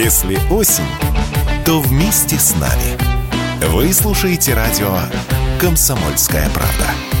Если 0.00 0.38
осень, 0.48 0.84
то 1.66 1.80
вместе 1.80 2.38
с 2.38 2.54
нами. 2.54 2.96
Вы 3.72 3.92
слушаете 3.92 4.54
радио 4.54 4.96
«Комсомольская 5.60 6.48
правда». 6.50 7.17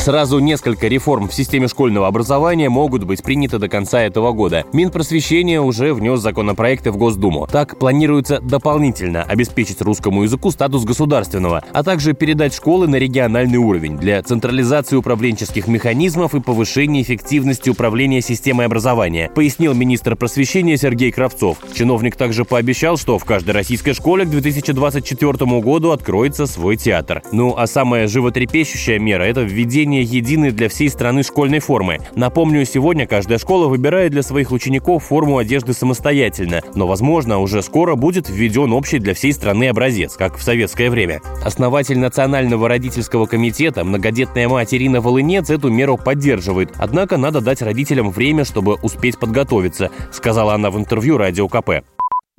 Сразу 0.00 0.38
несколько 0.38 0.88
реформ 0.88 1.28
в 1.28 1.34
системе 1.34 1.68
школьного 1.68 2.06
образования 2.06 2.70
могут 2.70 3.04
быть 3.04 3.22
приняты 3.22 3.58
до 3.58 3.68
конца 3.68 4.00
этого 4.00 4.32
года. 4.32 4.64
Минпросвещение 4.72 5.60
уже 5.60 5.92
внес 5.92 6.20
законопроекты 6.20 6.90
в 6.90 6.96
Госдуму. 6.96 7.46
Так 7.46 7.78
планируется 7.78 8.40
дополнительно 8.40 9.24
обеспечить 9.24 9.82
русскому 9.82 10.22
языку 10.22 10.52
статус 10.52 10.84
государственного, 10.84 11.62
а 11.74 11.82
также 11.82 12.14
передать 12.14 12.54
школы 12.54 12.88
на 12.88 12.96
региональный 12.96 13.58
уровень 13.58 13.98
для 13.98 14.22
централизации 14.22 14.96
управленческих 14.96 15.68
механизмов 15.68 16.34
и 16.34 16.40
повышения 16.40 17.02
эффективности 17.02 17.68
управления 17.68 18.22
системой 18.22 18.64
образования, 18.64 19.30
пояснил 19.34 19.74
министр 19.74 20.16
просвещения 20.16 20.78
Сергей 20.78 21.12
Кравцов. 21.12 21.58
Чиновник 21.74 22.16
также 22.16 22.46
пообещал, 22.46 22.96
что 22.96 23.18
в 23.18 23.26
каждой 23.26 23.50
российской 23.50 23.92
школе 23.92 24.24
к 24.24 24.30
2024 24.30 25.60
году 25.60 25.90
откроется 25.90 26.46
свой 26.46 26.78
театр. 26.78 27.22
Ну 27.32 27.54
а 27.58 27.66
самая 27.66 28.08
животрепещущая 28.08 28.98
мера– 28.98 29.24
это 29.24 29.42
введение 29.42 29.89
введение 29.90 30.02
единой 30.02 30.50
для 30.52 30.68
всей 30.68 30.88
страны 30.88 31.22
школьной 31.22 31.58
формы. 31.58 31.98
Напомню, 32.14 32.64
сегодня 32.64 33.06
каждая 33.06 33.38
школа 33.38 33.66
выбирает 33.66 34.12
для 34.12 34.22
своих 34.22 34.52
учеников 34.52 35.04
форму 35.04 35.38
одежды 35.38 35.72
самостоятельно, 35.72 36.62
но, 36.74 36.86
возможно, 36.86 37.38
уже 37.38 37.62
скоро 37.62 37.96
будет 37.96 38.28
введен 38.28 38.72
общий 38.72 38.98
для 38.98 39.14
всей 39.14 39.32
страны 39.32 39.68
образец, 39.68 40.14
как 40.16 40.36
в 40.36 40.42
советское 40.42 40.90
время. 40.90 41.20
Основатель 41.44 41.98
Национального 41.98 42.68
родительского 42.68 43.26
комитета, 43.26 43.84
многодетная 43.84 44.48
мать 44.48 44.72
Ирина 44.74 45.00
Волынец, 45.00 45.50
эту 45.50 45.70
меру 45.70 45.96
поддерживает. 45.96 46.70
Однако 46.76 47.16
надо 47.16 47.40
дать 47.40 47.62
родителям 47.62 48.10
время, 48.10 48.44
чтобы 48.44 48.74
успеть 48.74 49.18
подготовиться, 49.18 49.90
сказала 50.12 50.54
она 50.54 50.70
в 50.70 50.78
интервью 50.78 51.16
Радио 51.16 51.48
КП. 51.48 51.82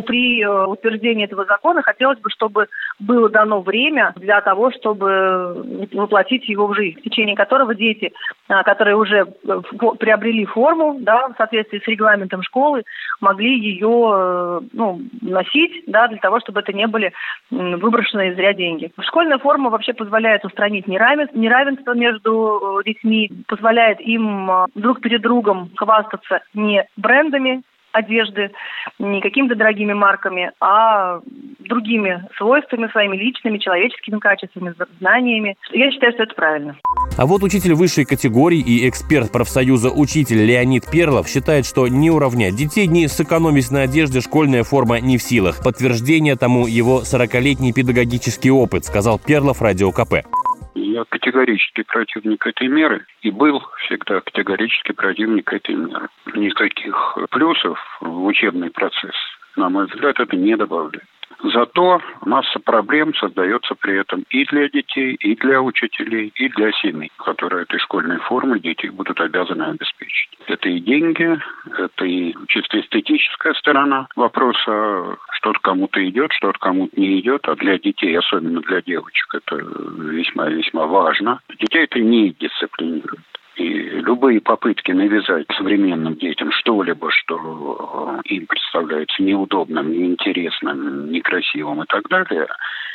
При 0.01 0.41
э, 0.41 0.65
утверждении 0.65 1.25
этого 1.25 1.45
закона 1.45 1.81
хотелось 1.81 2.19
бы, 2.19 2.29
чтобы 2.29 2.67
было 2.99 3.29
дано 3.29 3.61
время 3.61 4.13
для 4.15 4.41
того, 4.41 4.71
чтобы 4.71 5.87
воплотить 5.93 6.47
его 6.47 6.67
в 6.67 6.75
жизнь, 6.75 6.99
в 6.99 7.03
течение 7.03 7.35
которого 7.35 7.75
дети, 7.75 8.13
а, 8.47 8.63
которые 8.63 8.95
уже 8.95 9.25
э, 9.25 9.61
приобрели 9.99 10.45
форму 10.45 10.97
да, 10.99 11.27
в 11.29 11.37
соответствии 11.37 11.79
с 11.79 11.87
регламентом 11.87 12.41
школы, 12.43 12.83
могли 13.19 13.57
ее 13.59 14.11
э, 14.13 14.59
ну, 14.73 15.01
носить 15.21 15.83
да, 15.87 16.07
для 16.07 16.17
того, 16.17 16.39
чтобы 16.39 16.61
это 16.61 16.73
не 16.73 16.87
были 16.87 17.13
выброшенные 17.49 18.35
зря 18.35 18.53
деньги. 18.53 18.91
Школьная 19.01 19.37
форма 19.37 19.69
вообще 19.69 19.93
позволяет 19.93 20.45
устранить 20.45 20.87
неравенство, 20.87 21.37
неравенство 21.37 21.93
между 21.93 22.81
детьми, 22.85 23.31
позволяет 23.47 23.99
им 24.01 24.49
друг 24.75 25.01
перед 25.01 25.21
другом 25.21 25.69
хвастаться 25.75 26.41
не 26.53 26.85
брендами, 26.97 27.63
одежды 27.91 28.51
не 28.99 29.21
какими-то 29.21 29.55
дорогими 29.55 29.93
марками, 29.93 30.51
а 30.59 31.19
другими 31.59 32.25
свойствами, 32.37 32.87
своими 32.91 33.17
личными, 33.17 33.57
человеческими 33.57 34.19
качествами, 34.19 34.73
знаниями. 34.99 35.55
Я 35.71 35.91
считаю, 35.91 36.13
что 36.13 36.23
это 36.23 36.35
правильно. 36.35 36.75
А 37.17 37.25
вот 37.25 37.43
учитель 37.43 37.73
высшей 37.73 38.05
категории 38.05 38.59
и 38.59 38.87
эксперт 38.87 39.31
профсоюза 39.31 39.89
«Учитель» 39.89 40.43
Леонид 40.43 40.89
Перлов 40.89 41.27
считает, 41.27 41.65
что 41.65 41.87
не 41.87 42.09
уравнять 42.09 42.55
детей, 42.55 42.87
не 42.87 43.07
сэкономить 43.07 43.71
на 43.71 43.83
одежде 43.83 44.21
школьная 44.21 44.63
форма 44.63 44.99
не 44.99 45.17
в 45.17 45.23
силах. 45.23 45.63
Подтверждение 45.63 46.35
тому 46.35 46.67
его 46.67 47.01
40-летний 47.01 47.73
педагогический 47.73 48.51
опыт, 48.51 48.85
сказал 48.85 49.19
Перлов 49.19 49.61
радио 49.61 49.91
КП. 49.91 50.25
Я 50.73 51.03
категорически 51.03 51.83
противник 51.83 52.45
этой 52.47 52.67
меры 52.67 53.05
и 53.21 53.29
был 53.29 53.61
всегда 53.85 54.21
категорически 54.21 54.93
противник 54.93 55.51
этой 55.51 55.75
меры. 55.75 56.07
Никаких 56.33 57.17
плюсов 57.29 57.79
в 57.99 58.25
учебный 58.25 58.69
процесс, 58.69 59.15
на 59.55 59.69
мой 59.69 59.85
взгляд, 59.87 60.19
это 60.19 60.35
не 60.35 60.55
добавляет. 60.55 61.05
Зато 61.43 62.01
масса 62.25 62.59
проблем 62.59 63.13
создается 63.15 63.75
при 63.75 63.99
этом 63.99 64.23
и 64.29 64.45
для 64.45 64.69
детей, 64.69 65.15
и 65.15 65.35
для 65.35 65.61
учителей, 65.61 66.31
и 66.35 66.49
для 66.49 66.71
семей, 66.73 67.11
которые 67.17 67.63
этой 67.63 67.79
школьной 67.79 68.17
формы 68.19 68.59
дети 68.59 68.87
будут 68.87 69.19
обязаны 69.19 69.63
обеспечить. 69.63 70.29
Это 70.47 70.69
и 70.69 70.79
деньги, 70.79 71.39
это 71.77 72.05
и 72.05 72.35
чисто 72.47 72.79
эстетическая 72.79 73.53
сторона 73.55 74.07
вопроса, 74.15 75.17
что-то 75.33 75.59
кому-то 75.61 76.07
идет, 76.07 76.31
что-то 76.33 76.59
кому-то 76.59 76.99
не 76.99 77.19
идет, 77.19 77.47
а 77.47 77.55
для 77.55 77.79
детей, 77.79 78.17
особенно 78.17 78.61
для 78.61 78.81
девочек, 78.81 79.33
это 79.33 79.55
весьма-весьма 79.55 80.85
важно. 80.85 81.39
Детей 81.59 81.83
это 81.83 81.99
не 81.99 82.31
дисциплинирует. 82.31 83.21
И 83.61 83.69
любые 84.01 84.41
попытки 84.41 84.91
навязать 84.91 85.45
современным 85.55 86.15
детям 86.15 86.51
что-либо, 86.51 87.11
что 87.11 88.19
им 88.25 88.47
представляется 88.47 89.21
неудобным, 89.21 89.91
неинтересным, 89.91 91.11
некрасивым 91.11 91.83
и 91.83 91.85
так 91.85 92.09
далее, 92.09 92.47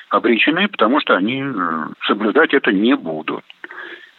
обречены, 0.08 0.66
потому 0.66 1.00
что 1.00 1.14
они 1.14 1.40
э, 1.40 1.86
соблюдать 2.08 2.52
это 2.52 2.72
не 2.72 2.96
будут, 2.96 3.44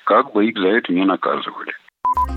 как 0.06 0.32
бы 0.32 0.46
их 0.48 0.58
за 0.58 0.68
это 0.68 0.94
не 0.94 1.04
наказывали. 1.04 1.74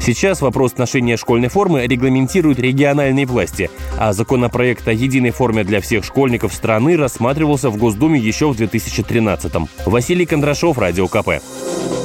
Сейчас 0.01 0.43
вопрос 0.43 0.77
ношения 0.77 1.17
школьной 1.17 1.49
формы 1.49 1.87
регламентируют 1.87 2.59
региональные 2.59 3.27
власти, 3.27 3.71
а 3.97 4.13
законопроект 4.13 4.89
о 4.89 4.93
единой 4.93 5.31
форме 5.31 5.63
для 5.63 5.81
всех 5.81 6.05
школьников 6.05 6.53
страны 6.53 6.97
рассматривался 6.97 7.71
в 7.71 7.77
Госдуме 7.79 8.19
еще 8.19 8.53
в 8.53 8.61
2013-м. 8.61 9.67
Василий 9.87 10.27
Кондрашов, 10.27 10.79
Радио 10.79 11.07
КП. 11.07 12.00